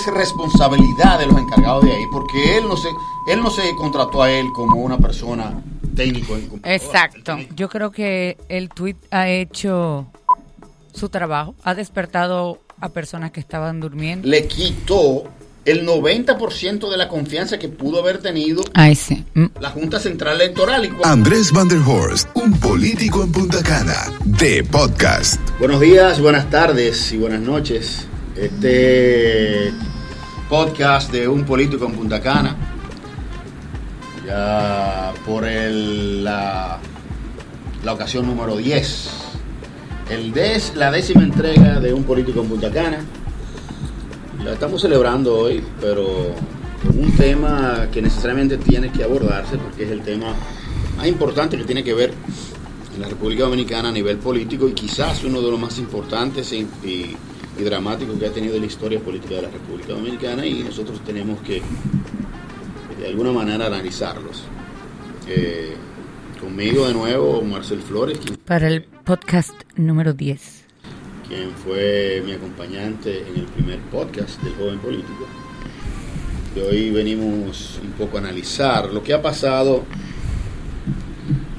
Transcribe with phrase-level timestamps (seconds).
[0.00, 2.88] es responsabilidad de los encargados de ahí, porque él no se,
[3.28, 5.62] él no se contrató a él como una persona
[5.96, 6.60] técnico en.
[6.64, 7.36] Exacto.
[7.56, 10.06] Yo creo que el tweet ha hecho
[10.92, 14.28] su trabajo, ha despertado a personas que estaban durmiendo.
[14.28, 15.24] Le quitó
[15.64, 19.24] el 90% de la confianza que pudo haber tenido Ay, sí.
[19.34, 19.46] Mm.
[19.60, 20.84] la Junta Central Electoral.
[20.86, 25.40] Y Andrés Van der Horst, un político en Punta Cana, de podcast.
[25.58, 28.07] Buenos días, buenas tardes y buenas noches.
[28.38, 29.72] Este
[30.48, 32.54] podcast de un político en Punta Cana.
[34.24, 36.78] Ya por la,
[37.84, 39.08] la ocasión número 10.
[40.10, 43.00] El des, la décima entrega de un político en Punta Cana.
[44.44, 46.32] La estamos celebrando hoy, pero
[46.96, 50.32] un tema que necesariamente tiene que abordarse porque es el tema
[50.96, 52.14] más importante que tiene que ver
[52.94, 56.60] en la República Dominicana a nivel político y quizás uno de los más importantes y,
[56.84, 57.16] y-
[57.58, 61.40] y dramáticos que ha tenido la historia política de la República Dominicana y nosotros tenemos
[61.40, 61.60] que
[62.98, 64.44] de alguna manera analizarlos.
[65.26, 65.74] Eh,
[66.40, 70.64] conmigo de nuevo Marcel Flores, quien, Para el podcast número 10.
[71.28, 75.26] quien fue mi acompañante en el primer podcast del joven político.
[76.56, 79.84] Y hoy venimos un poco a analizar lo que ha pasado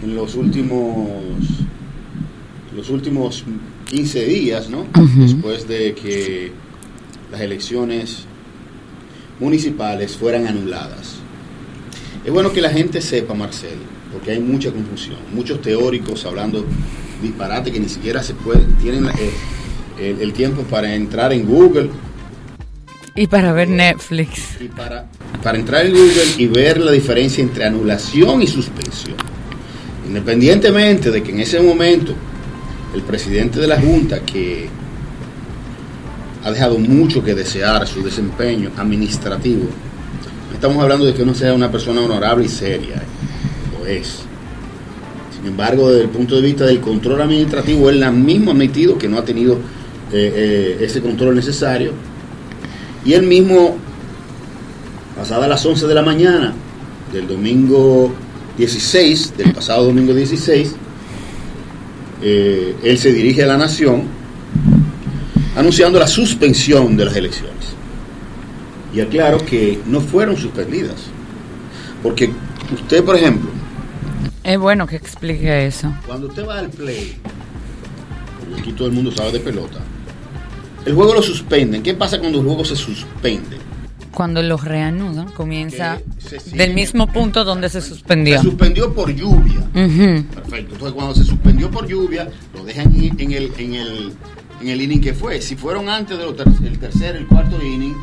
[0.01, 1.09] en los últimos
[2.75, 3.43] los últimos
[3.89, 4.85] 15 días, ¿no?
[5.15, 6.51] Después de que
[7.31, 8.25] las elecciones
[9.39, 11.15] municipales fueran anuladas.
[12.25, 13.77] Es bueno que la gente sepa, Marcel,
[14.11, 16.65] porque hay mucha confusión, muchos teóricos hablando
[17.21, 19.31] disparate que ni siquiera se puede, tienen eh,
[19.99, 21.89] el, el tiempo para entrar en Google
[23.15, 24.57] Y para ver Netflix.
[24.61, 25.07] y para,
[25.43, 29.15] para entrar en Google y ver la diferencia entre anulación y suspensión.
[30.07, 32.13] Independientemente de que en ese momento
[32.93, 34.67] el presidente de la Junta, que
[36.43, 39.65] ha dejado mucho que desear su desempeño administrativo,
[40.53, 43.01] estamos hablando de que no sea una persona honorable y seria,
[43.77, 44.19] lo es.
[45.35, 49.07] Sin embargo, desde el punto de vista del control administrativo, él ha mismo admitido que
[49.07, 49.55] no ha tenido
[50.11, 51.93] eh, eh, ese control necesario
[53.05, 53.77] y él mismo,
[55.15, 56.53] pasada las 11 de la mañana
[57.13, 58.11] del domingo
[58.57, 60.75] 16, del pasado domingo 16,
[62.21, 64.03] eh, él se dirige a la nación
[65.55, 67.55] anunciando la suspensión de las elecciones.
[68.93, 70.95] Y aclaro que no fueron suspendidas.
[72.01, 72.29] Porque
[72.73, 73.49] usted, por ejemplo,
[74.43, 75.93] Es bueno que explique eso.
[76.07, 77.17] cuando usted va al play,
[78.39, 79.79] porque aquí todo el mundo sabe de pelota,
[80.85, 81.83] el juego lo suspenden.
[81.83, 83.57] ¿Qué pasa cuando el juego se suspende?
[84.19, 85.97] Cuando los reanudan, comienza
[86.51, 88.39] del mismo punto donde se suspendió.
[88.39, 89.61] Se suspendió por lluvia.
[89.71, 90.73] Perfecto.
[90.73, 94.13] Entonces, cuando se suspendió por lluvia, lo dejan en, el, en, el,
[94.59, 95.39] en el inning que fue.
[95.39, 96.35] Si fueron antes del
[96.65, 97.95] el tercer, el cuarto inning,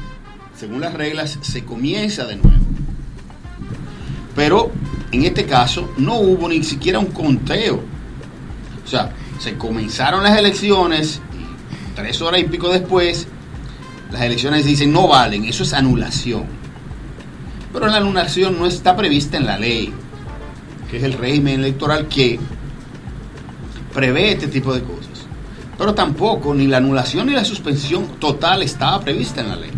[0.58, 2.64] según las reglas, se comienza de nuevo.
[4.34, 4.72] Pero
[5.12, 7.82] en este caso no hubo ni siquiera un conteo.
[8.82, 13.28] O sea, se comenzaron las elecciones y tres horas y pico después,
[14.16, 15.44] las elecciones dicen no valen.
[15.44, 16.44] Eso es anulación.
[17.72, 19.92] Pero la anulación no está prevista en la ley
[20.90, 22.38] que es el régimen electoral que
[23.92, 25.26] prevé este tipo de cosas.
[25.76, 29.70] Pero tampoco ni la anulación ni la suspensión total estaba prevista en la ley.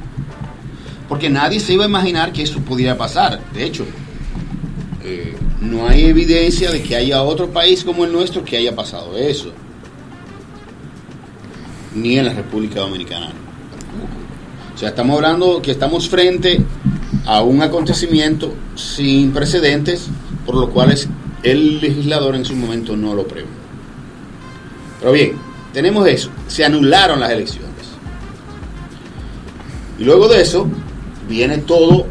[1.09, 3.41] Porque nadie se iba a imaginar que eso pudiera pasar.
[3.53, 3.87] De hecho,
[5.03, 9.17] eh, no hay evidencia de que haya otro país como el nuestro que haya pasado
[9.17, 9.51] eso.
[11.95, 13.33] Ni en la República Dominicana.
[14.79, 16.61] O sea, estamos hablando que estamos frente
[17.27, 20.07] a un acontecimiento sin precedentes,
[20.47, 20.97] por lo cual
[21.43, 23.51] el legislador en su momento no lo previó.
[25.01, 25.33] Pero bien,
[25.73, 27.73] tenemos eso, se anularon las elecciones.
[29.99, 30.69] Y luego de eso
[31.29, 32.07] viene todo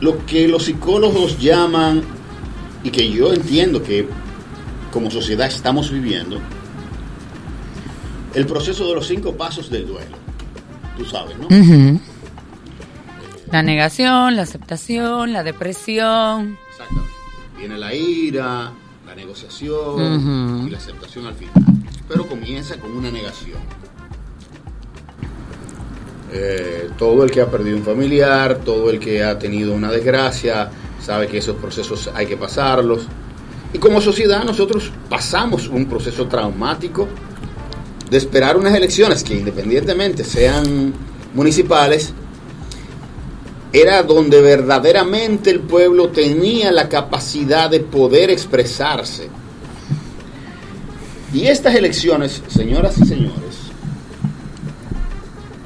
[0.00, 2.02] lo que los psicólogos llaman,
[2.82, 4.08] y que yo entiendo que
[4.92, 6.40] como sociedad estamos viviendo,
[8.34, 10.25] el proceso de los cinco pasos del duelo.
[10.96, 11.46] Tú sabes, ¿no?
[11.46, 12.00] Ujú.
[13.52, 16.58] La negación, la aceptación, la depresión.
[16.70, 17.10] Exactamente.
[17.56, 18.72] Viene la ira,
[19.06, 21.54] la negociación y la aceptación al final.
[22.08, 23.58] Pero comienza con una negación.
[26.32, 30.70] Eh, todo el que ha perdido un familiar, todo el que ha tenido una desgracia,
[31.00, 33.06] sabe que esos procesos hay que pasarlos.
[33.72, 37.08] Y como sociedad nosotros pasamos un proceso traumático
[38.10, 40.94] de esperar unas elecciones que independientemente sean
[41.34, 42.12] municipales,
[43.72, 49.28] era donde verdaderamente el pueblo tenía la capacidad de poder expresarse.
[51.32, 53.56] Y estas elecciones, señoras y señores,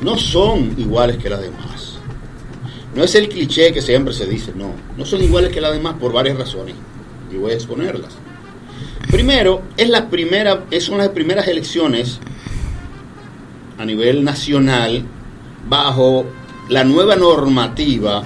[0.00, 1.98] no son iguales que las demás.
[2.94, 5.94] No es el cliché que siempre se dice, no, no son iguales que las demás
[6.00, 6.74] por varias razones.
[7.30, 8.14] Y voy a exponerlas.
[9.08, 12.20] Primero, es la primera, son las primeras elecciones
[13.78, 15.04] a nivel nacional
[15.68, 16.26] bajo
[16.68, 18.22] la nueva normativa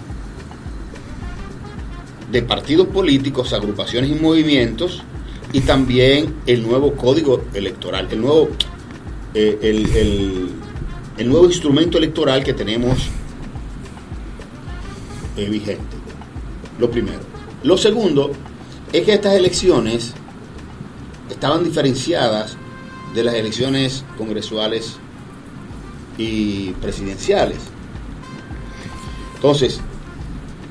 [2.31, 5.03] de partidos políticos, agrupaciones y movimientos
[5.53, 8.49] y también el nuevo código electoral, el nuevo,
[9.35, 9.59] eh,
[11.17, 13.09] el, nuevo instrumento electoral que tenemos
[15.37, 15.97] eh, vigente.
[16.81, 17.21] Lo primero.
[17.63, 18.33] Lo segundo
[18.93, 20.15] es que estas elecciones
[21.45, 22.57] estaban diferenciadas
[23.15, 24.97] de las elecciones congresuales
[26.17, 27.59] y presidenciales.
[29.35, 29.79] Entonces,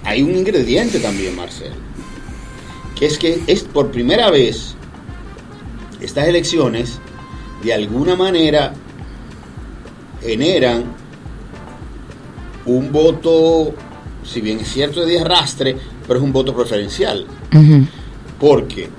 [0.03, 1.73] hay un ingrediente también, Marcel,
[2.97, 4.73] que es que es por primera vez
[6.01, 6.97] estas elecciones
[7.61, 8.73] de alguna manera
[10.23, 10.85] generan
[12.65, 13.75] un voto,
[14.23, 15.77] si bien es cierto de arrastre,
[16.07, 17.27] pero es un voto preferencial.
[18.39, 18.89] Porque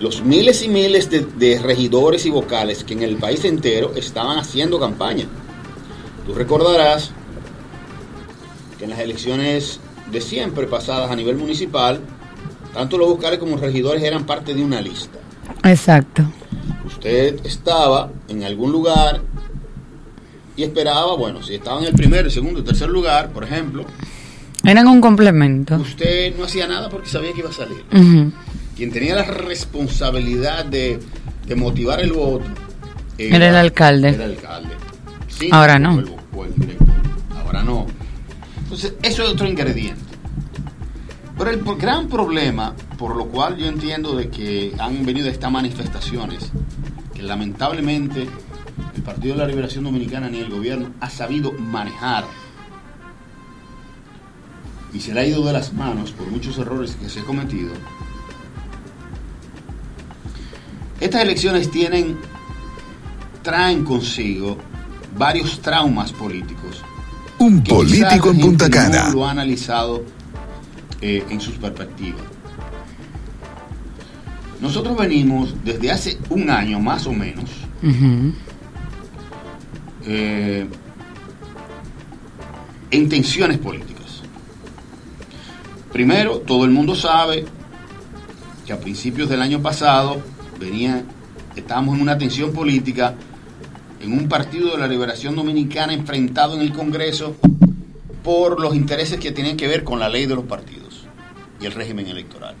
[0.00, 4.38] los miles y miles de, de, regidores y vocales que en el país entero estaban
[4.38, 5.26] haciendo campaña.
[6.26, 7.10] Tú recordarás
[8.78, 9.80] que en las elecciones
[10.10, 12.00] de siempre pasadas a nivel municipal,
[12.72, 15.18] tanto los vocales como los regidores eran parte de una lista.
[15.64, 16.24] Exacto.
[16.86, 19.20] Usted estaba en algún lugar
[20.56, 23.84] y esperaba, bueno, si estaba en el primer, el segundo, el tercer lugar, por ejemplo.
[24.64, 25.76] Eran un complemento.
[25.76, 27.84] Usted no hacía nada porque sabía que iba a salir.
[28.78, 31.00] Quien tenía la responsabilidad de,
[31.56, 32.46] motivar el voto
[33.18, 34.10] era, el alcalde.
[34.10, 34.68] Era el alcalde.
[35.50, 36.00] Ahora no.
[37.44, 37.86] Ahora no.
[38.62, 40.00] Entonces, eso es otro ingrediente.
[41.36, 46.52] Pero el gran problema, por lo cual yo entiendo de que han venido estas manifestaciones,
[47.12, 48.28] que lamentablemente
[48.94, 52.26] el Partido de la Liberación Dominicana ni el gobierno ha sabido manejar
[54.92, 57.72] y se le ha ido de las manos por muchos errores que se han cometido.
[61.00, 62.18] Estas elecciones tienen,
[63.42, 64.58] traen consigo
[65.16, 66.82] varios traumas políticos
[67.38, 69.10] un político en Punta Cana.
[69.10, 70.04] lo ha analizado
[71.00, 72.22] eh, en sus perspectivas.
[74.60, 77.48] Nosotros venimos desde hace un año más o menos
[80.04, 80.66] eh,
[82.90, 84.22] en tensiones políticas.
[85.92, 87.44] Primero, todo el mundo sabe
[88.66, 90.20] que a principios del año pasado
[90.58, 91.04] venía,
[91.56, 93.14] estábamos en una tensión política
[94.00, 97.36] en un partido de la liberación dominicana enfrentado en el Congreso
[98.22, 101.06] por los intereses que tienen que ver con la ley de los partidos
[101.60, 102.54] y el régimen electoral.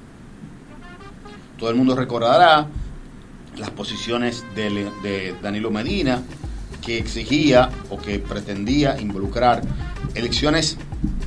[1.58, 2.68] Todo el mundo recordará
[3.56, 6.22] las posiciones de, Danilo Medina,
[6.80, 9.62] que exigía o que pretendía involucrar
[10.14, 10.78] elecciones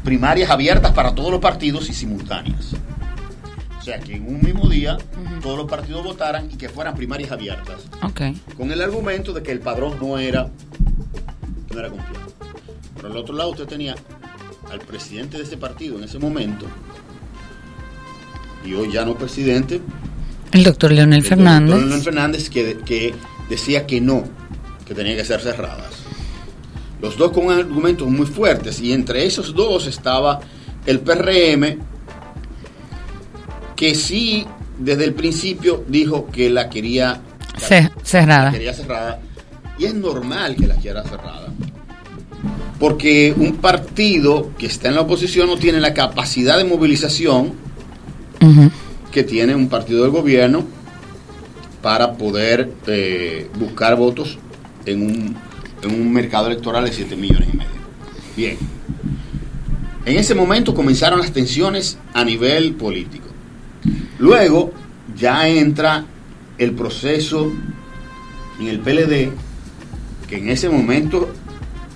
[0.04, 2.76] primarias abiertas para todos los partidos y simultáneas.
[3.82, 5.00] O sea, que en un mismo día
[5.42, 7.82] todos los partidos votaran y que fueran primarias abiertas.
[8.56, 10.52] Con el argumento de que el padrón no era,
[11.74, 12.20] no era confiable.
[12.94, 13.96] Por el otro lado, usted tenía
[14.72, 16.68] al presidente de ese partido en ese momento,
[18.64, 19.82] y hoy ya no presidente.
[20.52, 21.74] El doctor Leonel Fernández.
[21.74, 23.16] El Leonel Fernández que, que
[23.50, 24.24] decía que no,
[24.86, 26.04] que tenía que ser cerradas.
[27.02, 30.40] Los dos con argumentos muy fuertes, y entre esos dos estaba
[30.86, 31.80] el PRM,
[33.82, 34.46] que sí
[34.78, 37.20] desde el principio dijo que la quería
[38.04, 38.52] cerrada.
[38.52, 39.20] quería cerrada.
[39.80, 41.48] Y es normal que la quiera cerrada.
[42.80, 47.54] Porque un partido que está en la oposición no tiene la capacidad de movilización
[49.12, 50.64] que tiene un partido del gobierno
[51.82, 54.38] para poder eh, buscar votos
[54.86, 55.36] en un,
[55.82, 57.72] en un mercado electoral de 7 millones y medio.
[58.38, 58.58] Bien.
[60.06, 63.31] En ese momento comenzaron las tensiones a nivel político.
[64.22, 64.72] Luego
[65.18, 66.06] ya entra
[66.60, 67.52] el proceso
[68.60, 69.32] en el PLD,
[70.30, 71.34] que en ese momento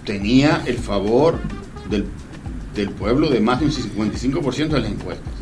[0.04, 1.40] tenía el favor
[1.88, 5.34] del, pueblo de más de un 55% de las encuestas.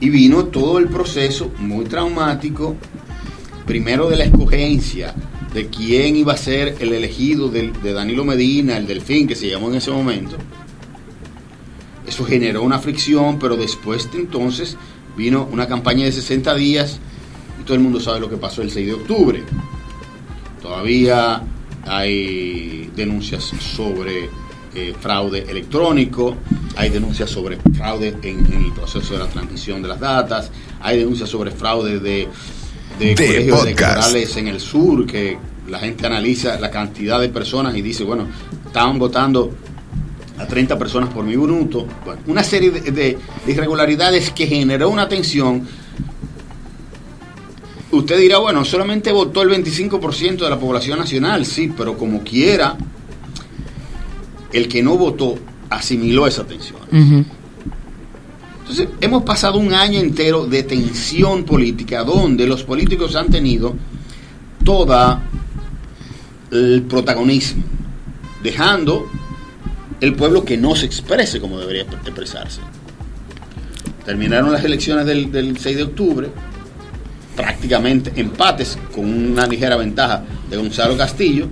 [0.00, 2.74] Y vino todo el proceso muy traumático,
[3.66, 5.14] primero de la escogencia,
[5.52, 9.50] de quién iba a ser el elegido de, de Danilo Medina, el delfín que se
[9.50, 10.38] llamó en ese momento.
[12.06, 14.78] Eso generó una fricción, pero después de entonces
[15.16, 16.98] vino una campaña de 60 días
[17.60, 19.42] y todo el mundo sabe lo que pasó el 6 de octubre.
[20.60, 21.42] Todavía
[21.86, 24.28] hay denuncias sobre
[24.74, 26.36] eh, fraude electrónico,
[26.76, 31.28] hay denuncias sobre fraude en, el proceso de la transmisión de las datas, hay denuncias
[31.28, 32.28] sobre fraude de,
[32.98, 37.82] de, colegios electorales en el sur que la gente analiza la cantidad de personas y
[37.82, 38.26] dice, bueno,
[38.66, 39.52] estaban votando
[40.38, 41.86] a 30 personas por minuto.
[42.04, 45.66] Bueno, una serie de, de irregularidades que generó una tensión.
[47.90, 52.76] Usted dirá, bueno, solamente votó el 25% de la población nacional, sí, pero como quiera,
[54.52, 55.36] el que no votó
[55.70, 56.80] asimiló esa tensión.
[58.60, 63.74] Entonces, hemos pasado un año entero de tensión política donde los políticos han tenido
[64.64, 65.22] toda
[66.50, 67.62] el protagonismo,
[68.42, 69.06] dejando
[70.04, 72.60] el pueblo que no se exprese como debería expresarse.
[74.04, 76.28] Terminaron las elecciones del, del 6 de octubre,
[77.34, 81.48] prácticamente empates con una ligera ventaja de Gonzalo Castillo,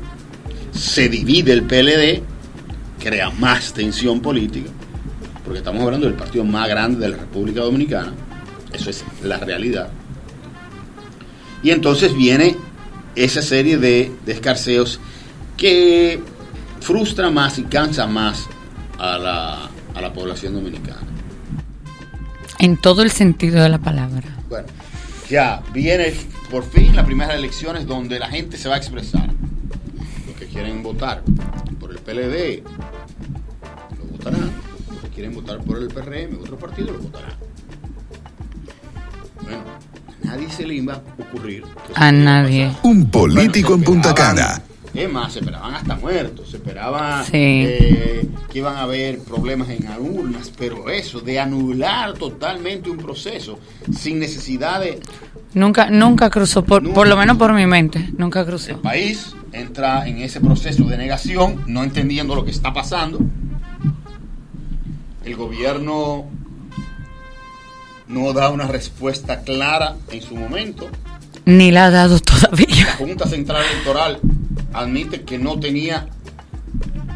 [0.71, 2.23] se divide el PLD,
[3.03, 4.71] crea más tensión política,
[5.45, 8.13] porque estamos hablando del partido más grande de la República Dominicana,
[8.73, 9.89] eso es la realidad.
[11.63, 12.57] Y entonces viene
[13.15, 15.01] esa serie de, de escarceos
[15.57, 16.21] que
[16.83, 18.47] frustra más y cansa más
[18.99, 21.01] a la, a la población dominicana.
[22.59, 24.25] En todo el sentido de la palabra.
[24.49, 24.69] Bueno,
[25.29, 26.13] ya viene
[26.51, 29.29] por fin las primeras elecciones donde la gente se va a expresar.
[30.27, 31.23] Los que quieren votar
[31.81, 32.63] por el PLD
[33.99, 34.51] lo votarán.
[34.91, 37.33] Los que quieren votar por el PRM, otro partido, lo votarán.
[39.43, 39.63] Bueno,
[40.23, 41.65] a nadie se le iba a ocurrir.
[41.95, 42.71] A nadie.
[42.83, 44.63] Un político Bueno, en Punta Cana.
[44.95, 47.31] Es más, se esperaban hasta muertos, se esperaban Sí.
[47.35, 53.59] eh, que iban a haber problemas en urnas, pero eso de anular totalmente un proceso
[53.97, 55.01] sin necesidad de...
[55.55, 56.95] Nunca, nunca cruzó, por, Nunca.
[56.95, 58.81] por lo menos por mi mente, nunca El cruzó.
[58.83, 63.19] país entra en ese proceso de negación, no entendiendo lo que está pasando.
[65.25, 66.25] El gobierno
[68.09, 70.89] no da una respuesta clara en su momento.
[71.45, 72.87] Ni la ha dado todavía.
[72.87, 74.19] La Junta Central Electoral
[74.73, 76.09] admite que no tenía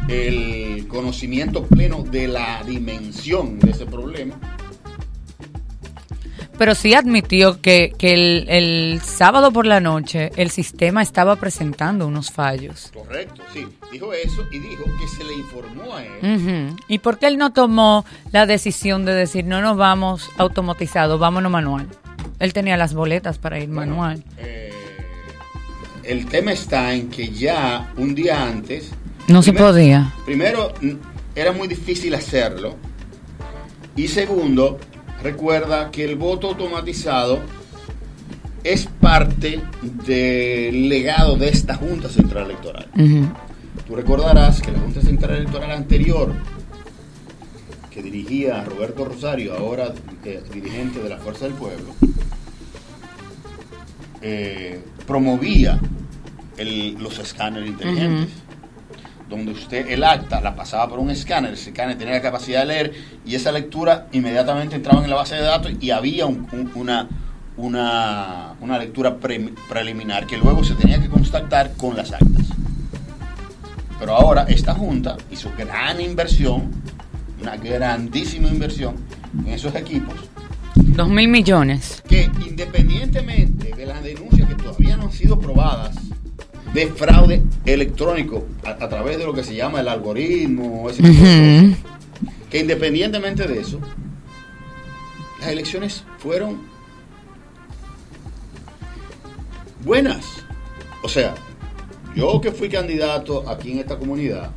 [0.07, 4.35] el conocimiento pleno de la dimensión de ese problema.
[6.57, 12.07] Pero sí admitió que, que el, el sábado por la noche el sistema estaba presentando
[12.07, 12.91] unos fallos.
[12.95, 13.67] Correcto, sí.
[13.91, 16.75] Dijo eso y dijo que se le informó a él.
[16.87, 21.51] ¿Y por qué él no tomó la decisión de decir no nos vamos automatizado, vámonos
[21.51, 21.87] manual?
[22.39, 24.23] Él tenía las boletas para ir Bueno, manual.
[24.39, 24.71] eh,
[26.07, 28.91] el tema está en que ya un día antes...
[29.27, 30.13] No se primero- podía.
[30.25, 30.73] Primero,
[31.35, 32.75] era muy difícil hacerlo.
[33.95, 34.79] Y segundo,
[35.21, 37.39] recuerda que el voto automatizado
[38.63, 39.61] es parte
[40.05, 42.87] del legado de esta Junta Central Electoral.
[43.85, 46.33] Tú recordarás que la Junta Central Electoral anterior,
[47.91, 49.93] que dirigía a Roberto Rosario, ahora
[50.25, 51.93] eh, dirigente de la Fuerza del Pueblo,
[54.21, 55.79] eh, promovía
[56.57, 58.29] el- los escáneres inteligentes.
[59.29, 62.65] Donde usted el acta la pasaba por un escáner, ese escáner tenía la capacidad de
[62.67, 62.93] leer
[63.25, 67.07] y esa lectura inmediatamente entraba en la base de datos y había un- un- una,
[67.57, 72.47] una, una lectura pre- preliminar que luego se tenía que constatar con las actas.
[73.99, 76.71] Pero ahora esta Junta hizo gran inversión,
[77.41, 78.95] una grandísima inversión
[79.45, 80.15] en esos equipos,
[80.75, 82.01] Dos mil millones.
[82.07, 85.95] que independientemente de las denuncias que todavía no han sido probadas
[86.73, 91.23] de fraude electrónico a, a través de lo que se llama el algoritmo, ese tipo
[91.23, 91.97] de cosas,
[92.49, 93.79] que independientemente de eso,
[95.39, 96.61] las elecciones fueron
[99.83, 100.25] buenas.
[101.03, 101.35] O sea,
[102.15, 104.51] yo que fui candidato aquí en esta comunidad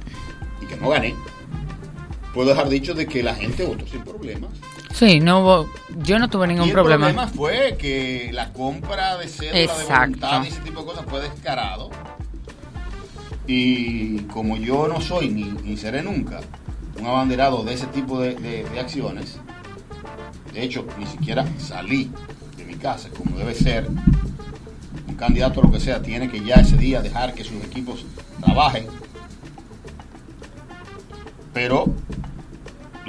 [0.63, 1.15] y que no gané,
[2.35, 4.51] puedo dejar dicho de que la gente votó sin problemas.
[4.93, 5.69] Sí, no hubo,
[6.03, 7.07] yo no tuve ningún y el problema.
[7.07, 9.95] problema fue que la compra de cédula de Exacto.
[9.97, 11.91] voluntad y ese tipo de cosas fue descarado.
[13.47, 16.41] Y como yo no soy ni, ni seré nunca
[16.99, 19.39] un abanderado de ese tipo de, de- de acciones,
[20.53, 22.11] de hecho ni siquiera salí
[22.57, 23.89] de mi casa como debe ser.
[25.09, 28.05] Un candidato a lo que sea tiene que ya ese día dejar que sus equipos
[28.45, 28.87] trabajen.
[31.53, 31.87] Pero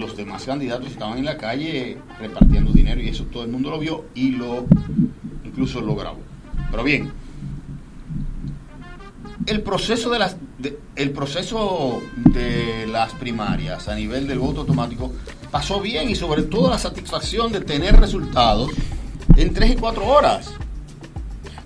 [0.02, 3.80] los demás candidatos estaban en la calle repartiendo dinero y eso todo el mundo lo
[3.80, 4.66] vio y lo
[5.46, 6.20] incluso lo grabó.
[6.72, 7.12] Pero bien,
[9.46, 15.12] el proceso de las de- el proceso de las primarias a nivel del voto automático
[15.50, 18.70] pasó bien y sobre todo la satisfacción de tener resultados
[19.36, 20.54] en 3 y 4 horas.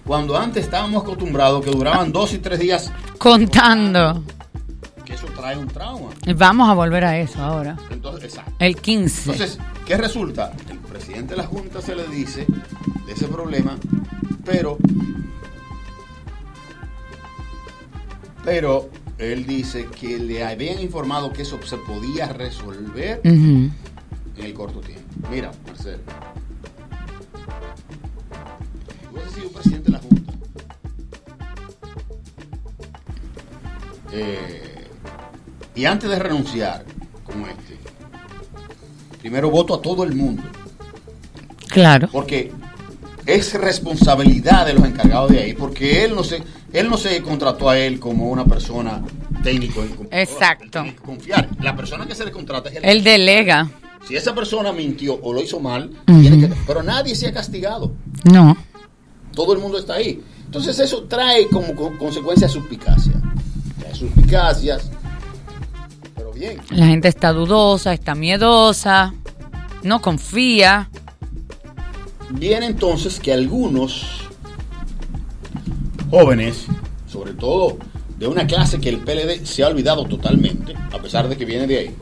[0.05, 4.23] Cuando antes estábamos acostumbrados que duraban dos y tres días, Contando.
[4.27, 4.44] que
[5.15, 6.11] eso trae un trauma.
[6.35, 7.77] Vamos a volver a eso ahora.
[7.89, 8.53] Entonces, exacto.
[8.59, 9.31] El 15.
[9.31, 10.51] Entonces, ¿qué resulta?
[10.69, 12.45] El presidente de la Junta se le dice
[13.05, 13.77] de ese problema,
[14.43, 14.77] pero
[18.45, 23.73] Pero él dice que le habían informado que eso se podía resolver en
[24.37, 25.03] el corto tiempo.
[25.31, 26.03] Mira, Marcelo.
[29.33, 30.33] Sido presidente de la Junta.
[34.13, 34.74] Eh,
[35.75, 36.85] y antes de renunciar,
[37.23, 37.77] como este,
[39.21, 40.43] primero voto a todo el mundo.
[41.67, 42.07] Claro.
[42.11, 42.51] Porque
[43.25, 47.69] es responsabilidad de los encargados de ahí, porque él no se, él no se contrató
[47.69, 49.01] a él como una persona
[49.43, 50.07] técnico en.
[50.11, 50.81] Exacto.
[50.81, 51.49] Él confiar.
[51.61, 53.69] La persona que se le contrata es el Él delega.
[54.07, 56.21] si esa persona mintió o lo hizo mal, Ujú.
[56.21, 57.93] tiene que, pero nadie se ha castigado.
[58.23, 58.55] No.
[59.33, 60.23] Todo el mundo está ahí.
[60.45, 63.13] Entonces eso trae como co- consecuencia suspicacia.
[63.79, 64.89] Trae suspicacias.
[66.71, 69.13] La gente está dudosa, está miedosa,
[69.83, 70.89] no confía.
[72.31, 74.21] Viene entonces que algunos
[76.09, 76.65] jóvenes,
[77.07, 77.77] sobre todo
[78.17, 81.67] de una clase que el PLD se ha olvidado totalmente, a pesar de que viene
[81.67, 81.95] de ahí,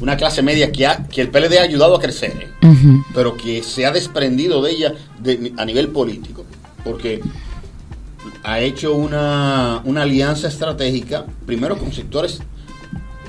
[0.00, 2.66] una clase media que, ha- que el PLD ha ayudado a crecer, ¿eh?
[3.14, 6.44] Pero que se ha desprendido de ella de- a nivel político,
[6.84, 7.20] porque
[8.42, 12.40] ha hecho una, una alianza estratégica, primero con sectores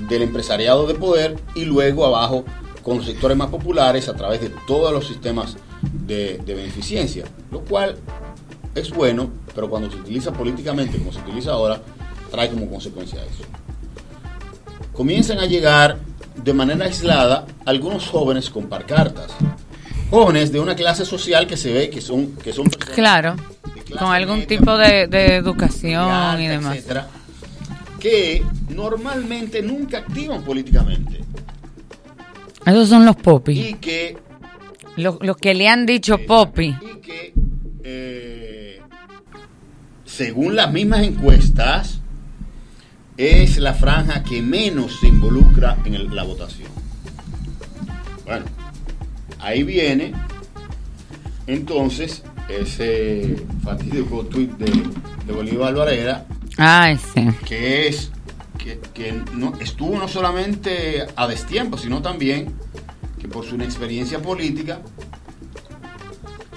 [0.08, 2.46] del empresariado de poder y luego abajo
[2.84, 7.62] con los sectores más populares a través de todos los sistemas de, de beneficencia, lo
[7.62, 7.96] cual
[8.76, 11.82] es bueno, pero cuando se utiliza políticamente como se utiliza ahora,
[12.32, 13.44] trae como consecuencia eso.
[14.94, 15.98] Comienzan a llegar
[16.36, 19.32] de manera aislada algunos jóvenes con parcartas,
[20.10, 23.36] jóvenes de una clase social que se ve que son, que son personas Claro.
[23.98, 26.76] Con algún media, tipo de, de educación alta, y demás.
[26.78, 27.08] etcétera,
[28.00, 31.20] que normalmente nunca activan políticamente
[32.66, 33.70] Esos son los popis.
[33.70, 34.18] y que
[34.96, 36.68] Los, los que le han dicho popi.
[36.82, 37.34] y que
[37.84, 38.82] eh,
[40.06, 42.00] según las mismas encuestas
[43.18, 46.70] es la franja que menos se involucra en el- la votación.
[48.26, 48.46] Bueno,
[49.40, 50.14] ahí viene
[51.48, 54.72] entonces ese fatídico tuit de,
[55.26, 56.26] de Bolívar Varela
[56.58, 57.28] Ay, sí.
[57.46, 58.12] que es
[58.58, 62.54] que, que no, estuvo no solamente a destiempo, sino también
[63.20, 64.82] que por su inexperiencia política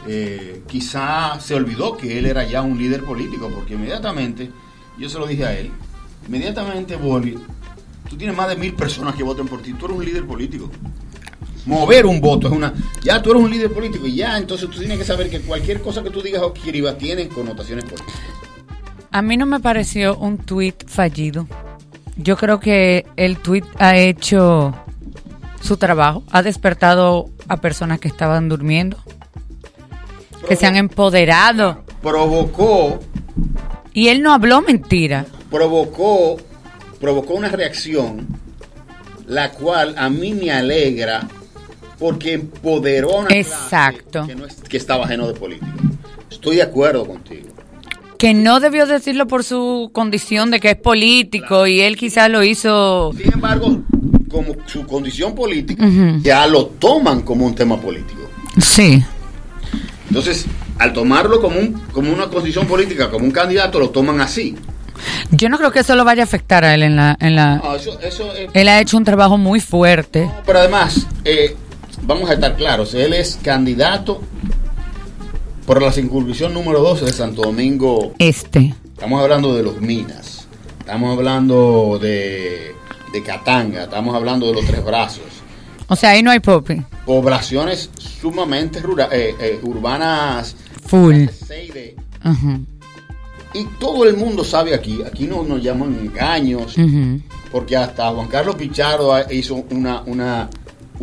[0.07, 4.50] eh, quizá se olvidó que él era ya un líder político, porque inmediatamente,
[4.98, 5.70] yo se lo dije a él,
[6.26, 7.38] inmediatamente Boli,
[8.09, 10.70] tú tienes más de mil personas que voten por ti, tú eres un líder político.
[11.66, 12.72] Mover un voto es una.
[13.03, 15.81] Ya tú eres un líder político y ya, entonces tú tienes que saber que cualquier
[15.81, 18.14] cosa que tú digas o escribas tiene connotaciones políticas.
[19.11, 21.46] A mí no me pareció un tweet fallido.
[22.16, 24.75] Yo creo que el tweet ha hecho
[25.61, 28.98] su trabajo, ha despertado a personas que estaban durmiendo,
[30.48, 31.85] que se han empoderado.
[32.03, 32.98] Provocó
[33.92, 35.27] Y él no habló mentira.
[35.51, 36.38] provocó,
[37.01, 38.27] provocó una reacción,
[39.27, 41.29] la cual a mí me alegra
[42.03, 44.27] porque empoderó a una clase Exacto.
[44.27, 45.73] que, no es- que estaba ajeno de política.
[46.29, 47.47] Estoy de acuerdo contigo.
[48.19, 52.43] Que no debió decirlo por su condición de que es político y él quizás lo
[52.43, 53.12] hizo.
[53.17, 53.83] Sin embargo,
[54.29, 55.87] como su condición política,
[56.23, 58.23] ya lo toman como un tema político.
[58.61, 59.01] Sí.
[60.09, 60.47] Entonces,
[60.81, 64.57] al tomarlo como, un, como una condición política, como un candidato, lo toman así.
[65.31, 67.17] Yo no creo que eso lo vaya a afectar a él en la.
[67.21, 70.27] En la No, eso, eso es- él ha hecho un trabajo muy fuerte.
[70.27, 71.57] No, pero además, eh,
[72.03, 74.21] vamos a estar claros, él es candidato
[75.67, 78.12] por la circunscripción número 12 de Santo Domingo.
[78.19, 78.75] Este.
[78.95, 80.47] Estamos hablando de los Minas,
[80.81, 82.75] estamos hablando de,
[83.12, 85.25] de Catanga, estamos hablando de los Tres Brazos.
[85.88, 86.81] O sea, ahí no hay popi.
[87.05, 90.55] Poblaciones sumamente rura- eh, eh, urbanas.
[90.87, 91.25] Full.
[91.27, 91.95] clase 6D.
[92.23, 92.61] Ajá.
[93.55, 96.75] Y todo el mundo sabe aquí, aquí no nos llaman engaños,
[97.51, 100.49] porque hasta Juan Carlos Pichardo ha- hizo una, una,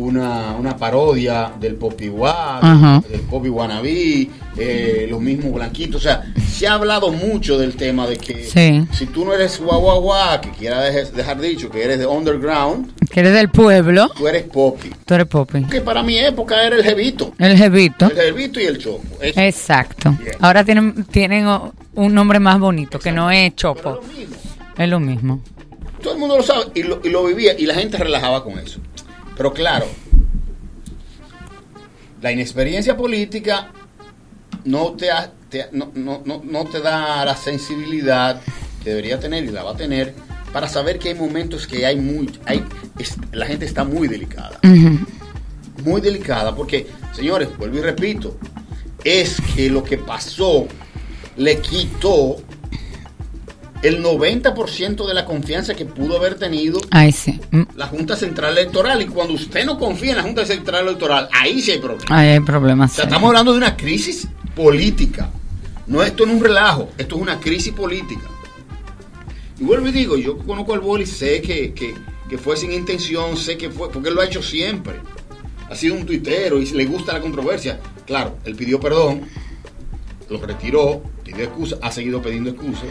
[0.00, 3.02] una, una parodia del Popi Guá, Ajá.
[3.08, 5.96] del Popi Guanabí, eh, los mismos blanquitos.
[6.00, 8.86] O sea, se ha hablado mucho del tema de que Sí.
[8.92, 10.10] si tú no eres guau,
[10.40, 14.08] que quiera dejar dicho que eres de underground, Que eres del pueblo.
[14.16, 14.90] tú eres Popi.
[15.04, 15.64] Tú eres popi.
[15.64, 17.32] Que para mi época era el jevito.
[17.38, 18.06] El jevito.
[18.06, 19.02] El jevito y el chopo.
[19.20, 20.16] Exacto.
[20.40, 21.46] Ahora tienen, tienen
[21.94, 24.00] un nombre más bonito, que no es pero Chopo.
[24.00, 24.36] es lo mismo.
[24.78, 25.40] Es lo mismo.
[26.02, 28.58] Todo el mundo lo sabe y lo, y lo vivía y la gente relajaba con
[28.58, 28.80] eso.
[29.40, 29.86] Pero claro,
[32.20, 33.72] la inexperiencia política
[34.66, 38.42] no te, ha- te- no, no- no- no te da la sensibilidad
[38.84, 40.12] que debería tener y la va a tener
[40.52, 42.62] para saber que hay momentos que hay muy, hay,
[42.98, 44.60] es- la gente está muy delicada,
[45.84, 48.36] muy delicada porque, señores, vuelvo y repito,
[49.04, 50.68] es que lo que pasó
[51.38, 52.36] le quitó
[53.82, 57.40] el 90% de la confianza que pudo haber tenido Ay, sí.
[57.50, 59.00] Mm, la Junta Central Electoral.
[59.02, 62.04] Y cuando usted no confía en la Junta Central Electoral, ahí sí hay problema.
[62.08, 62.92] Ahí hay problemas.
[62.92, 65.30] O sea, estamos hablando de una crisis política.
[65.86, 68.28] No, esto es un relajo, esto es una crisis política.
[69.58, 71.94] Y vuelvo y digo, yo conozco al Boli, sé que, que,
[72.28, 74.94] que fue sin intención, sé que fue, porque él lo ha hecho siempre.
[75.68, 77.80] Ha sido un tuitero y le gusta la controversia.
[78.06, 79.22] Claro, él pidió perdón,
[80.28, 82.88] lo retiró, pidió excusas, ha seguido pidiendo excusas.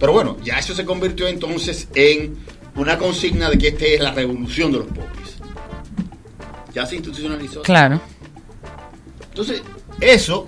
[0.00, 2.38] Pero bueno, ya eso se convirtió entonces en
[2.74, 5.36] una consigna de que esta es la revolución de los popis.
[6.74, 7.60] Ya se institucionalizó.
[7.62, 8.00] Claro.
[9.28, 9.62] Entonces,
[10.00, 10.46] eso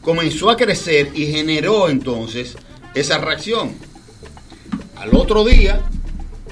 [0.00, 2.56] comenzó a crecer y generó entonces
[2.94, 3.74] esa reacción.
[4.96, 5.80] Al otro día,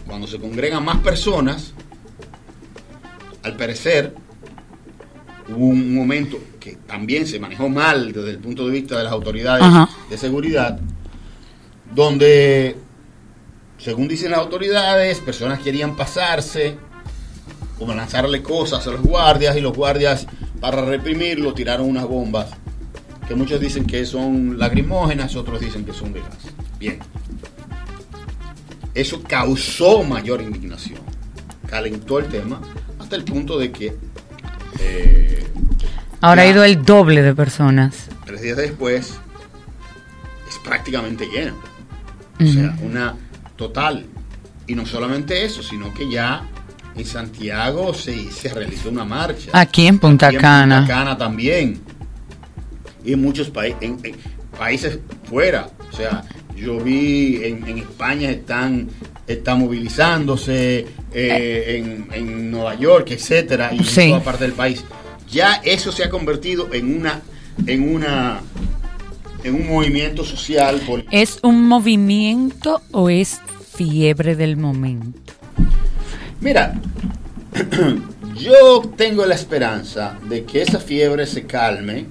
[0.09, 1.73] cuando se congregan más personas,
[3.45, 4.13] al parecer
[5.49, 9.13] hubo un momento que también se manejó mal desde el punto de vista de las
[9.13, 9.89] autoridades Ajá.
[10.11, 10.81] de seguridad,
[11.95, 12.77] donde,
[13.79, 16.77] según dicen las autoridades, personas querían pasarse,
[17.79, 20.27] como lanzarle cosas a los guardias y los guardias
[20.61, 22.51] para reprimirlo tiraron unas bombas
[23.27, 26.39] que muchos dicen que son lacrimógenas, otros dicen que son de gas.
[26.79, 26.99] Bien.
[28.95, 31.01] Eso causó mayor indignación,
[31.67, 32.61] calentó el tema
[32.99, 33.97] hasta el punto de que
[34.79, 35.45] eh,
[36.21, 38.07] Ahora ha ido el doble de personas.
[38.25, 39.15] tres días después
[40.49, 41.55] es prácticamente lleno.
[42.41, 43.15] O sea, una
[43.57, 44.07] total.
[44.67, 46.49] Y no solamente eso, sino que ya
[46.97, 49.51] en Santiago se, se realizó una marcha.
[49.53, 50.79] Aquí en Punta Aquí en Cana.
[50.81, 51.81] Punta Cana también.
[53.05, 54.17] Y en muchos países, en, en
[54.59, 55.69] países fuera.
[55.93, 56.25] O sea,
[56.57, 58.89] yo vi en, en España están,
[59.27, 64.03] están movilizándose, eh, en, en Nueva York, etcétera, y Sí.
[64.03, 64.83] en toda parte del país.
[65.31, 67.21] Ya eso se ha convertido en una,
[67.67, 68.41] en una,
[69.45, 70.81] en un movimiento social.
[71.11, 73.41] ¿Es un movimiento o es
[73.77, 75.33] fiebre del momento?
[76.41, 76.75] Mira,
[78.37, 82.07] yo tengo la esperanza de que esa fiebre se calme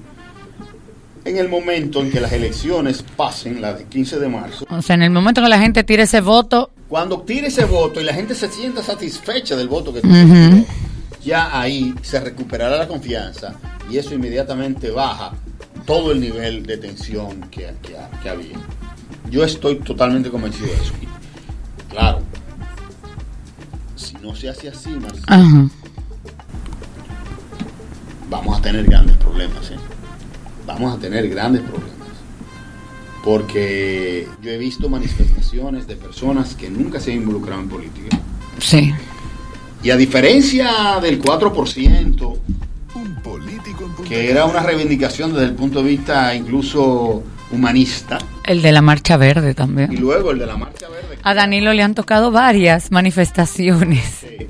[1.26, 4.66] en el momento en que las elecciones pasen, la de 15 de marzo.
[4.70, 8.00] O sea, en el momento que la gente tire ese voto, Cuando tire ese voto
[8.00, 10.14] y la gente se sienta satisfecha del voto que tiró,
[11.24, 13.56] ya ahí se recuperará la confianza
[13.90, 15.32] y eso inmediatamente baja
[15.86, 18.58] todo el nivel de tensión que, que, que había.
[19.30, 20.94] Yo estoy totalmente convencido de eso.
[21.90, 22.22] Claro,
[23.96, 25.70] si no se hace así, Marcelo, ajá,
[28.30, 29.70] vamos a tener grandes problemas.
[29.72, 29.78] ¿eh?
[30.66, 31.94] Vamos a tener grandes problemas.
[33.24, 38.20] Porque yo he visto manifestaciones de personas que nunca se han involucrado en política.
[38.60, 38.94] sí.
[39.82, 42.38] Y a diferencia del 4%,
[44.08, 49.18] que era una reivindicación desde el punto de vista incluso humanista, El de la Marcha
[49.18, 49.96] Verde y también.
[50.00, 51.20] luego el de la Marcha Verde.
[51.22, 54.04] A Danilo le han tocado varias manifestaciones.
[54.22, 54.48] Sí.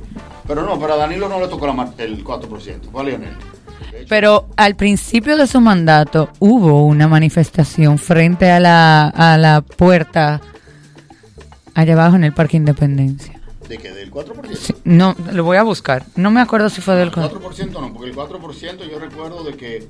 [0.48, 2.48] Pero no, pero a Danilo no le tocó la el 4%,
[2.92, 9.08] fue a hecho, Pero al principio de su mandato hubo una manifestación frente a la,
[9.08, 10.42] a la puerta
[11.74, 13.33] allá abajo en el Parque Independencia.
[13.68, 13.92] ¿De qué?
[13.92, 14.56] ¿Del 4%?
[14.56, 16.06] Sí, no, lo voy a buscar.
[16.16, 17.40] No me acuerdo si fue del El 4%.
[17.40, 19.88] 4% no, porque el 4% yo recuerdo de que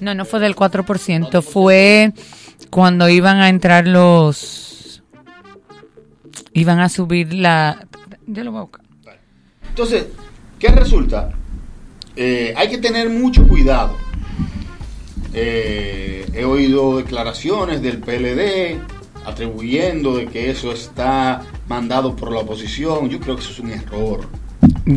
[0.00, 1.42] No, no fue del 4%.
[1.42, 2.12] Fue
[2.70, 5.02] cuando iban a entrar los...
[6.52, 7.86] Iban a subir la...
[8.26, 8.82] Yo lo voy a buscar.
[9.68, 10.06] Entonces,
[10.58, 11.32] ¿qué resulta?
[12.16, 13.96] Eh, hay que tener mucho cuidado.
[15.32, 18.80] Eh, he oído declaraciones del PLD
[19.24, 23.08] atribuyendo de que eso está mandado por la oposición.
[23.08, 24.28] Yo creo que eso es un error.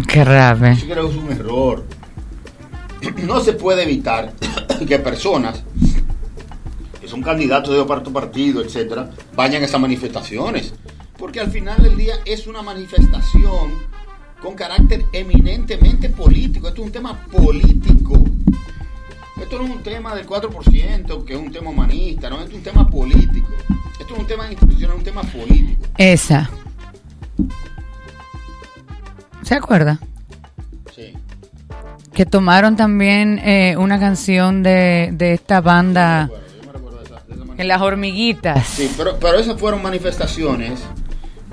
[0.07, 0.75] Qué grave.
[0.75, 1.85] Yo creo que es un error.
[3.27, 4.33] No se puede evitar
[4.87, 5.63] que personas
[6.99, 10.73] que son candidatos de otro partido, etcétera, vayan a esas manifestaciones.
[11.19, 13.73] Porque al final del día es una manifestación
[14.41, 16.67] con carácter eminentemente político.
[16.67, 18.23] Esto es un tema político.
[19.41, 22.55] Esto no es un tema del 4%, que es un tema humanista, no, esto es
[22.57, 23.49] un tema político.
[23.99, 25.83] Esto es un tema institucional, un tema político.
[25.97, 26.49] Esa.
[29.43, 29.99] ¿Se acuerda?
[30.95, 31.13] Sí.
[32.13, 37.15] Que tomaron también eh, una canción de, de esta banda, yo me recuerdo de esa-
[37.15, 37.59] de esa manifestación.
[37.61, 38.67] en las hormiguitas.
[38.67, 40.81] Sí, pero, pero esas fueron manifestaciones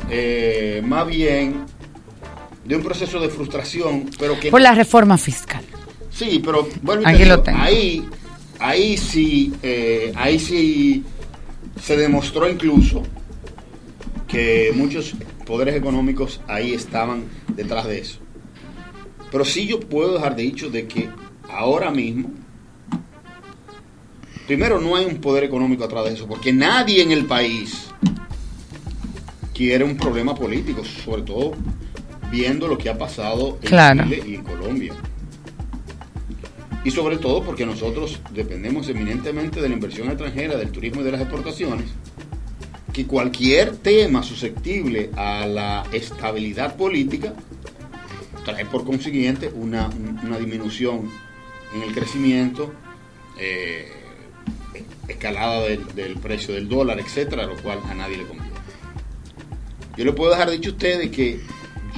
[0.09, 1.64] eh, más bien
[2.64, 4.51] de un proceso de frustración, pero que...
[4.51, 5.62] Por la reforma fiscal.
[6.23, 7.59] Sí, pero vuelvo te Aquí lo digo, tengo.
[7.61, 8.09] ahí,
[8.59, 11.05] ahí sí, eh, ahí sí
[11.83, 13.03] se demostró incluso
[14.29, 18.19] que muchos poderes económicos ahí estaban detrás de eso.
[19.31, 21.09] Pero sí yo puedo dejar de dicho de que
[21.51, 22.31] ahora mismo,
[24.47, 27.89] primero no hay un poder económico atrás de eso, porque nadie en el país
[29.55, 31.53] quiere un problema político, sobre todo
[32.31, 34.05] viendo lo que ha pasado en Claro.
[34.05, 34.95] Chile y en Colombia.
[36.85, 41.12] Y sobre todo porque nosotros dependemos eminentemente de la inversión extranjera, del turismo y de
[41.12, 41.87] las exportaciones,
[42.92, 47.35] que cualquier tema susceptible a la estabilidad política
[48.45, 49.88] trae por consiguiente una,
[50.25, 51.09] una disminución
[51.75, 52.73] en el crecimiento,
[53.38, 53.90] eh,
[55.09, 58.53] escalada del, del precio del dólar, etcétera, lo cual a nadie le conviene.
[59.97, 61.40] Yo le puedo dejar dicho a ustedes que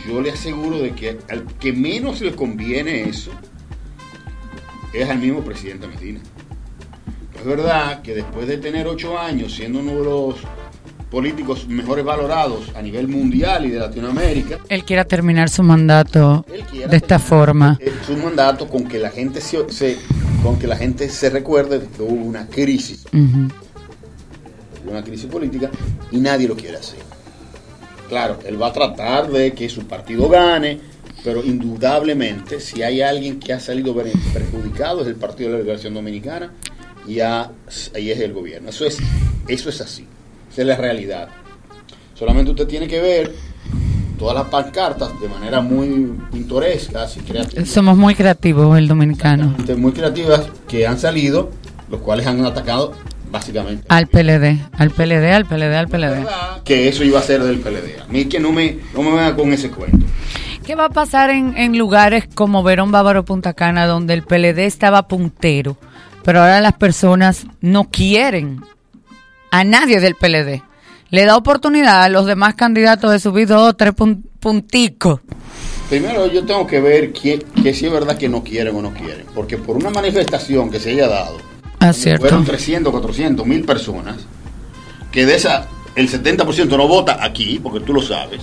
[0.07, 3.31] yo le aseguro de que al que menos le conviene eso
[4.95, 6.21] es al mismo presidente Medina.
[7.39, 10.35] Es verdad que después de tener ocho años siendo uno de los
[11.11, 16.45] políticos mejores valorados a nivel mundial y de Latinoamérica, Él quiera terminar su mandato
[16.89, 17.77] de esta forma.
[17.81, 19.99] eh, su mandato con que la gente se, se-
[20.43, 23.49] con que la gente se recuerde de que hubo una crisis, Ujú.
[24.91, 25.71] una crisis política
[26.11, 26.99] y nadie lo quiere hacer.
[28.09, 30.81] Claro, él va a tratar de que su partido gane,
[31.25, 33.95] pero indudablemente si hay alguien que ha salido
[34.33, 36.53] perjudicado es el Partido de la Liberación Dominicana
[37.09, 37.51] y a-
[37.95, 38.69] ahí es el gobierno.
[38.69, 38.99] Eso es,
[39.49, 40.07] eso es así,
[40.53, 41.29] esa es la realidad.
[42.15, 43.35] Solamente usted tiene que ver
[44.19, 47.65] todas las pancartas de manera muy pintoresca y creativa.
[47.65, 49.57] Somos muy creativos el dominicano.
[49.77, 51.51] muy creativas que han salido,
[51.91, 52.93] los cuales han atacado
[53.31, 53.85] básicamente.
[53.89, 56.27] Al PLD, al PLD, al PLD, al PLD.
[56.65, 58.01] Que eso iba a ser del PLD.
[58.03, 60.07] A mí que no me, no me venga con ese cuento.
[60.67, 64.61] ¿Qué va a pasar en, en lugares como Verón Bávaro Punta Cana, donde el PLD
[64.61, 65.77] estaba puntero,
[66.25, 68.61] pero ahora las personas no quieren
[69.51, 70.63] a nadie del PLD?
[71.11, 75.21] Le da oportunidad a los demás candidatos de subir dos o tres pun- punticos.
[75.91, 79.27] Primero yo tengo que ver que si es verdad que no quieren o no quieren.
[79.35, 81.37] Porque por una manifestación que se haya dado,
[81.81, 84.17] Ah, fueron 300, 400 mil personas,
[85.13, 88.41] que de esa el 70% no vota aquí, porque tú lo sabes.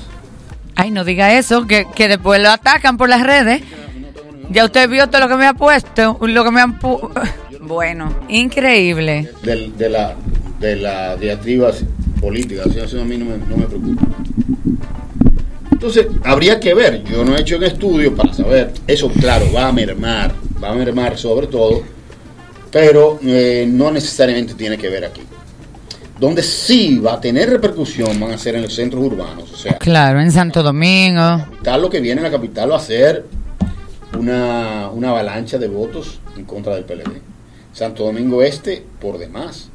[0.82, 3.62] Ay, no diga eso, que, que después lo atacan por las redes.
[4.50, 7.12] Ya usted vio todo lo que me ha puesto, lo que me han pu-
[7.62, 9.30] Bueno, increíble.
[9.44, 10.16] de, la,
[10.60, 11.72] de la diatriba
[12.20, 12.64] política.
[12.66, 14.08] O sea, eso a mí no me, no me preocupa.
[15.72, 17.04] Entonces, habría que ver.
[17.04, 18.74] Yo no he hecho un estudio para saber.
[18.88, 20.34] Eso, claro, va a mermar.
[20.62, 21.84] Va a mermar sobre todo.
[22.72, 25.22] Pero eh, no necesariamente tiene que ver aquí.
[26.22, 29.52] Donde sí va a tener repercusión van a ser en los centros urbanos.
[29.52, 31.20] O sea, Claro, en Santo Domingo.
[31.20, 33.26] capital, lo que viene en la capital va a ser
[34.18, 37.20] una, una avalancha de votos en contra del PLD.
[37.74, 39.70] Santo Domingo Este, por demás.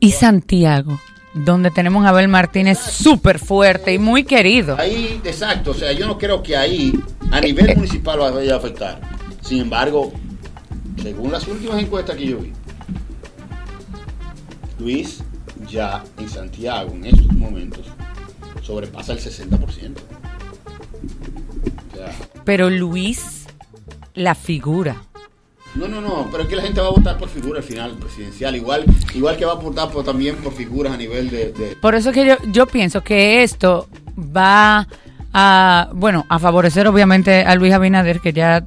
[0.00, 1.00] Y Santiago,
[1.32, 4.76] donde tenemos a Abel Martínez súper fuerte y muy querido.
[4.76, 6.92] Ahí, exacto, o sea, yo no creo que ahí
[7.30, 9.00] a nivel municipal vaya a afectar.
[9.42, 10.12] Sin embargo,
[11.00, 12.52] según las últimas encuestas que yo vi,
[14.80, 15.22] Luis
[15.68, 17.86] ya en Santiago en estos momentos
[18.62, 19.94] sobrepasa el 60%.
[21.92, 22.12] O sea,
[22.44, 23.46] Pero Luis,
[24.14, 24.96] la figura.
[25.74, 27.92] no, no, no, pero es que la gente va a votar por figura al final
[27.92, 31.76] presidencial, igual, igual que va a votar por- también por figuras a nivel de, de-
[31.76, 34.86] Por eso es que yo, yo pienso que esto va
[35.32, 38.64] a, bueno, a favorecer obviamente a Luis Abinader, que ya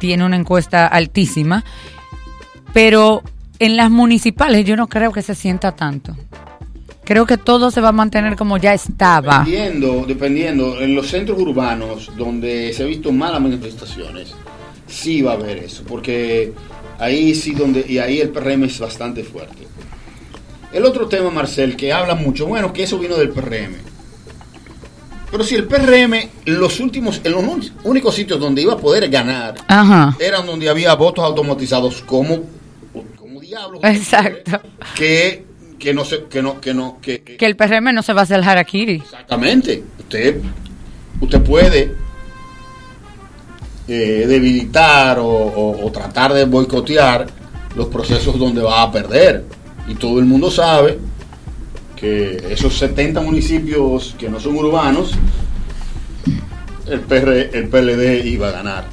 [0.00, 1.64] tiene una encuesta altísima,
[2.72, 3.22] pero
[3.60, 6.16] en las municipales yo no creo que se sienta tanto.
[7.04, 9.40] Creo que todo se va a mantener como ya estaba.
[9.44, 14.34] Dependiendo, dependiendo, en los centros urbanos donde se ha visto malas manifestaciones,
[14.86, 16.52] sí va a haber eso, porque
[16.98, 19.66] ahí sí donde, y ahí el PRM es bastante fuerte.
[20.72, 23.74] El otro tema, Marcel, que habla mucho, bueno, que eso vino del PRM.
[25.32, 29.08] Pero si el PRM, los últimos, en los ún- únicos sitios donde iba a poder
[29.08, 30.16] ganar, Ajá.
[30.20, 32.40] eran donde había votos automatizados como
[33.50, 33.80] diablos.
[33.84, 34.60] Exacto.
[34.94, 35.44] Que,
[35.78, 38.20] que no se, que no, que no, que, que- Que el PRM no se va
[38.20, 38.94] a hacer harakiri.
[38.96, 39.82] Exactamente.
[39.98, 40.40] Usted,
[41.20, 41.94] usted puede
[43.88, 47.26] eh, debilitar o, o- o tratar de boicotear
[47.76, 49.44] los procesos donde va a perder.
[49.88, 50.98] Y todo el mundo sabe
[51.96, 55.12] que esos 70 municipios que no son urbanos,
[56.86, 58.84] el, PR, el PLD iba a ganar.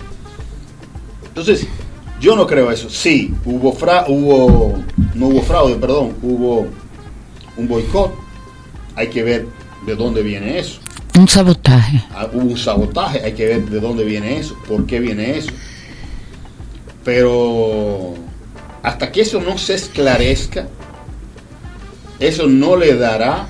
[1.28, 1.68] Entonces,
[2.20, 2.90] yo no creo eso.
[2.90, 4.78] Sí, hubo, fra hubo
[5.14, 6.68] no hubo fraude, perdón, hubo
[7.58, 8.14] un boicot.
[8.96, 9.48] Hay que ver
[9.86, 10.80] de dónde viene eso.
[11.18, 12.04] Un sabotaje.
[12.12, 15.50] Ah, Hubo un sabotaje, hay que ver de dónde viene eso, por qué viene eso.
[17.04, 18.14] Pero
[18.84, 20.68] hasta que eso no se esclarezca,
[22.20, 23.48] eso no le dará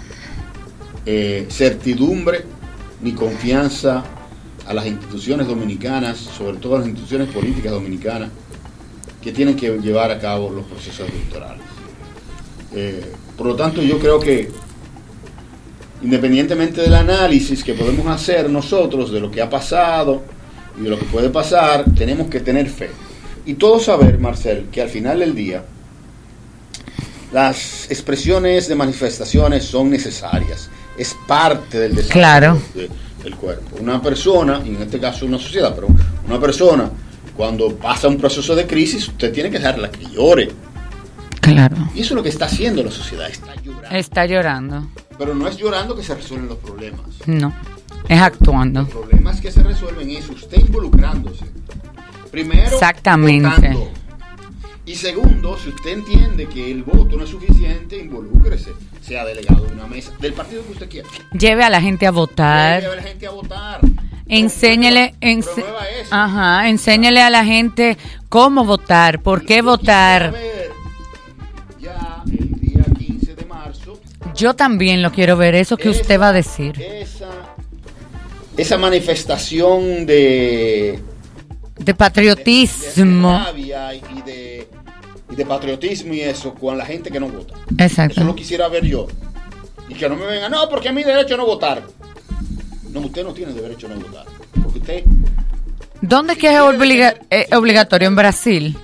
[1.05, 2.45] eh, certidumbre
[3.01, 4.03] ni confianza
[4.65, 8.29] a las instituciones dominicanas, sobre todo a las instituciones políticas dominicanas,
[9.21, 11.61] que tienen que llevar a cabo los procesos electorales.
[12.73, 13.03] Eh,
[13.37, 14.49] por lo tanto, yo creo que
[16.03, 20.21] independientemente del análisis que podemos hacer nosotros de lo que ha pasado
[20.79, 22.89] y de lo que puede pasar, tenemos que tener fe.
[23.45, 25.63] Y todos saber, Marcel, que al final del día
[27.31, 32.61] las expresiones de manifestaciones son necesarias, es parte del desarrollo Claro.
[32.73, 32.89] de-
[33.23, 33.77] del cuerpo.
[33.81, 35.87] Una persona, y en este caso una sociedad, pero
[36.27, 36.89] una persona,
[37.37, 40.49] cuando pasa un proceso de crisis, usted tiene que dejarla que llore.
[41.39, 41.77] Claro.
[41.95, 43.95] Y eso es lo que está haciendo la sociedad, está llorando.
[43.95, 44.87] Está llorando.
[45.17, 47.01] Pero no es llorando que se resuelven los problemas.
[47.25, 47.53] No.
[48.09, 48.81] Es actuando.
[48.81, 51.45] Los problemas que se resuelven es usted involucrándose.
[52.31, 53.47] Primero, Exactamente.
[53.49, 53.91] votando.
[54.87, 58.71] Y segundo, si usted entiende que el voto no es suficiente, involúcrese.
[59.01, 61.09] Sea delegado de una mesa, del partido que usted quiera.
[61.37, 62.85] Lleve a la gente a Lleve votar.
[62.85, 63.81] a la gente a votar.
[64.29, 65.63] Enséñele, ense-
[66.09, 67.97] ajá, enséñele a la gente
[68.29, 70.31] cómo votar, por qué votar.
[70.31, 70.71] ver
[71.81, 73.99] Ya el día 15 de marzo,
[74.35, 76.81] Yo también lo quiero ver, eso que usted va a decir.
[76.81, 77.29] esa,
[78.57, 80.99] esa manifestación de,
[81.77, 83.31] De de patriotismo.
[83.45, 84.46] rabia y de,
[85.37, 87.53] de patriotismo y eso con la gente que no vota.
[87.53, 88.35] Eso lo Exacto.
[88.35, 89.07] quisiera ver yo.
[89.87, 91.83] Y que no me venga, no, porque a mi derecho a no votar.
[92.91, 94.25] No, usted no tiene derecho a no votar.
[94.63, 95.03] Porque usted,
[96.01, 98.07] ¿Dónde es que es obliga- eh, obligatorio?
[98.07, 98.77] En Brasil.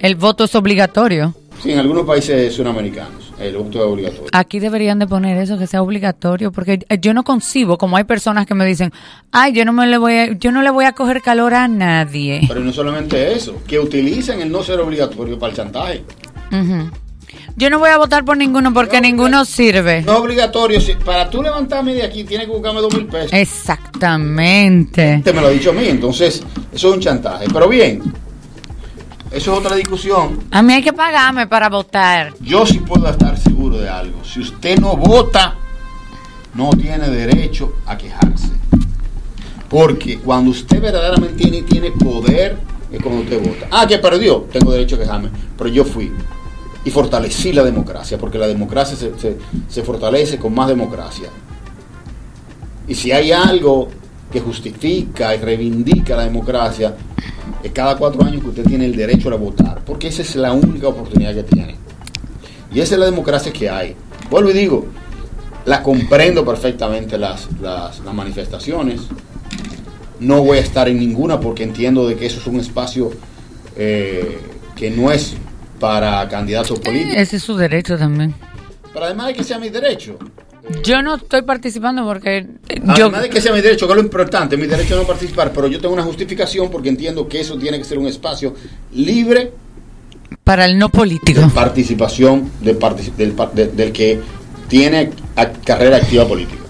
[0.00, 1.34] El voto es obligatorio.
[1.62, 4.26] Sí, en algunos países sudamericanos, el voto es obligatorio.
[4.32, 8.46] Aquí deberían de poner eso, que sea obligatorio, porque yo no concibo, como hay personas
[8.46, 8.92] que me dicen,
[9.32, 11.68] ay, yo no me le voy a, yo no le voy a coger calor a
[11.68, 12.42] nadie.
[12.48, 16.04] Pero no solamente eso, que utilicen el no ser obligatorio para el chantaje.
[16.52, 16.90] Ujú.
[17.56, 19.44] Yo no voy a votar por ninguno porque No, ninguno no.
[19.44, 20.02] sirve.
[20.02, 23.32] No es obligatorio, si- para tú levantarme de aquí tienes que buscarme dos mil pesos.
[23.32, 25.14] Exactamente.
[25.14, 26.42] Este me lo ha dicho a mí, entonces
[26.72, 27.46] eso es un chantaje.
[27.52, 28.02] Pero bien,
[29.30, 30.44] eso es otra discusión.
[30.50, 32.32] A mí hay que pagarme para votar.
[32.40, 34.24] Yo sí puedo estar seguro de algo.
[34.24, 35.54] Si usted no vota,
[36.54, 38.50] no tiene derecho a quejarse.
[39.68, 42.56] Porque cuando usted verdaderamente tiene, tiene poder,
[42.92, 43.66] es cuando usted vota.
[43.70, 45.30] Ah, que perdió, tengo derecho a quejarme.
[45.58, 46.12] Pero yo fui
[46.84, 49.36] y fortalecí la democracia, porque la democracia se, se-
[49.68, 51.28] se fortalece con más democracia.
[52.86, 53.88] Y si hay algo
[54.30, 56.96] que justifica y reivindica la democracia,
[57.62, 60.52] es cada cuatro años que usted tiene el derecho a votar, porque esa es la
[60.52, 61.76] única oportunidad que tiene.
[62.72, 63.94] Y esa es la democracia que hay.
[64.30, 64.86] Vuelvo y digo,
[65.64, 69.02] la comprendo perfectamente las, las, las manifestaciones.
[70.20, 73.10] No voy a estar en ninguna porque entiendo de que eso es un espacio
[73.76, 74.38] eh,
[74.74, 75.34] que no es
[75.78, 77.16] para candidatos políticos.
[77.16, 78.34] Ese es su derecho también.
[78.92, 80.18] Pero además de que sea mi derecho.
[80.82, 83.96] Yo no estoy participando porque eh, yo Además de que sea mi derecho, que es
[83.96, 87.40] lo importante, mi derecho a no participar, pero yo tengo una justificación porque entiendo que
[87.40, 88.54] eso tiene que ser un espacio
[88.92, 89.52] libre
[90.42, 91.40] para el no político.
[91.40, 92.74] de participación de
[93.16, 94.20] del, de- del que
[94.68, 95.10] tiene
[95.64, 96.62] carrera activa política.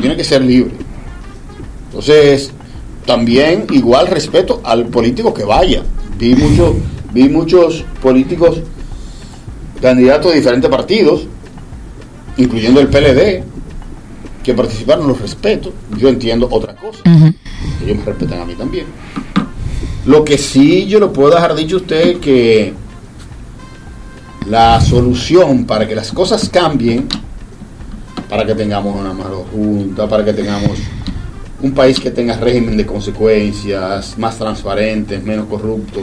[0.00, 0.72] Tiene que ser libre.
[1.86, 2.50] Entonces,
[3.04, 5.82] también igual respeto al político que vaya.
[6.18, 6.74] Vi, mucho,
[7.12, 8.60] vi muchos políticos
[9.80, 11.26] candidatos de diferentes partidos,
[12.36, 13.44] incluyendo el PLD,
[14.42, 15.72] que participaron, los respeto.
[15.96, 17.02] Yo entiendo otra cosa
[17.82, 18.86] ellos me respetan a mí también.
[20.06, 22.74] Lo que sí yo lo puedo dejar dicho a usted que
[24.46, 27.08] la solución para que las cosas cambien,
[28.28, 30.78] para que tengamos una mejor junta, para que tengamos
[31.60, 36.00] un país que tenga régimen de consecuencias, más transparente, menos corrupto,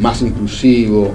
[0.00, 1.12] más inclusivo,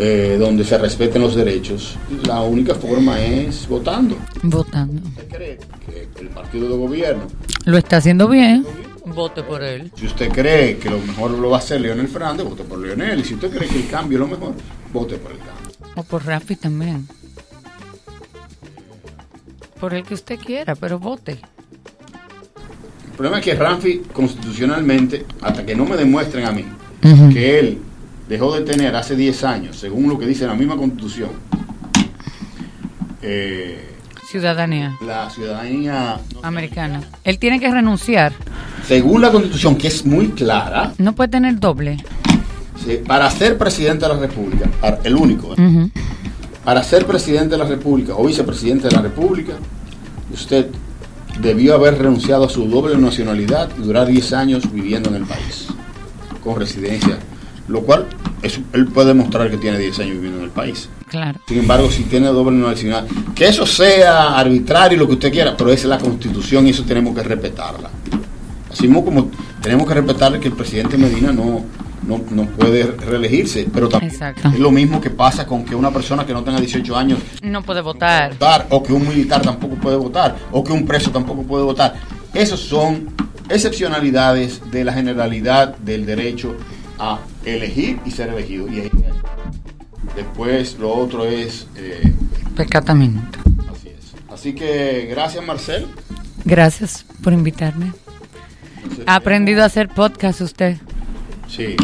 [0.00, 4.16] eh, donde se respeten los derechos, la única forma es votando.
[4.44, 5.02] Votando.
[5.08, 7.26] ¿Usted cree que el partido de gobierno
[7.64, 8.64] Lo está haciendo bien.
[9.04, 9.90] Vote por él.
[9.96, 13.18] Si usted cree que lo mejor lo va a hacer Leonel Fernández, vote por Leonel.
[13.18, 14.54] Y si usted cree que el cambio es lo mejor,
[14.92, 15.72] vote por el cambio.
[15.96, 17.08] O por Rafi también.
[19.80, 21.32] Por el que usted quiera, pero vote.
[21.32, 26.64] El problema es que Ramfi, constitucionalmente, hasta que no me demuestren a mí
[27.32, 27.78] que él
[28.28, 31.30] dejó de tener hace 10 años, según lo que dice la misma constitución,
[33.22, 33.84] eh,
[34.30, 37.00] Ciudadanía la ciudadanía, americana.
[37.24, 38.32] Él tiene que renunciar.
[38.86, 41.96] según la constitución, que es muy clara, No puede tener doble.
[43.06, 44.68] para ser presidente de la República,
[45.04, 45.90] el único, ¿eh?
[46.64, 49.54] Para ser presidente de la República o vicepresidente de la República,
[50.32, 50.66] usted
[51.40, 55.68] debió haber renunciado a su doble nacionalidad y durar 10 años viviendo en el país,
[56.44, 57.18] con residencia,
[57.68, 58.06] lo cual
[58.42, 60.88] es- él puede demostrar que tiene 10 años viviendo en el país.
[61.08, 61.38] Claro.
[61.46, 65.70] Sin embargo, si tiene doble nacionalidad, que eso sea arbitrario, lo que usted quiera, pero
[65.70, 67.90] esa es la constitución y eso tenemos que respetarla.
[68.70, 69.30] Así mismo como
[69.62, 71.64] tenemos que respetar que el presidente Medina no,
[72.06, 73.66] no, no puede reelegirse.
[73.72, 74.48] Pero también Exacto.
[74.48, 77.62] es lo mismo que pasa con que una persona que no tenga 18 años No
[77.62, 78.32] puede votar.
[78.32, 81.94] votar, o que un militar tampoco puede votar, o que un preso tampoco puede votar.
[82.34, 83.08] Esos son
[83.48, 86.54] excepcionalidades de la generalidad del derecho
[86.98, 88.68] a elegir y ser elegido.
[88.68, 88.90] Y ahí-
[90.16, 91.66] después lo otro es...
[91.76, 92.12] eh,
[93.70, 94.14] así es.
[94.32, 95.86] Así que gracias Marcel.
[96.44, 97.92] Gracias por invitarme.
[99.06, 100.76] Ha aprendido a hacer podcast usted.
[101.48, 101.76] Sí,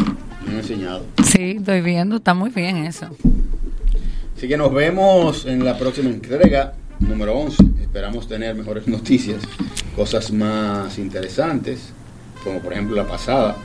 [0.45, 1.05] me han enseñado.
[1.23, 3.09] Sí, estoy viendo, está muy bien eso.
[4.37, 7.63] Así que nos vemos en la próxima entrega número 11.
[7.81, 9.41] Esperamos tener mejores noticias,
[9.95, 11.89] cosas más interesantes,
[12.43, 13.55] como por ejemplo la pasada,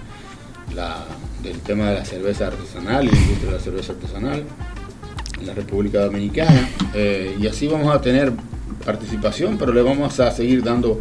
[0.75, 1.05] la,
[1.43, 4.45] del tema de la cerveza artesanal y la industria de la cerveza artesanal
[5.41, 6.69] en la República Dominicana.
[6.95, 8.33] Eh, y así vamos a tener
[8.85, 10.99] participación, pero le vamos a seguir dando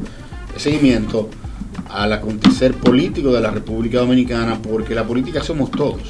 [0.58, 1.30] seguimiento
[1.90, 6.02] al acontecer político de la República Dominicana, porque la política somos todos.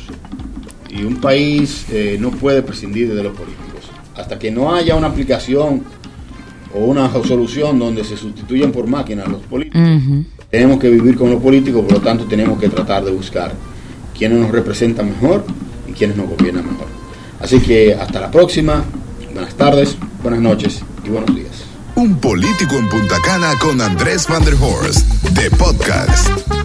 [0.89, 3.89] Y un país eh, no puede prescindir de los políticos.
[4.15, 5.83] Hasta que no haya una aplicación
[6.73, 9.81] o una solución donde se sustituyan por máquinas los políticos,
[10.49, 13.53] tenemos que vivir con los políticos, por lo tanto tenemos que tratar de buscar
[14.19, 15.45] quiénes nos representan mejor
[15.87, 16.87] y quiénes nos gobiernan mejor.
[17.39, 18.83] Así que hasta la próxima,
[19.33, 21.63] buenas tardes, buenas noches y buenos días.
[21.95, 26.58] Un político en Punta Cana con Andrés Van der Horst, de podcast.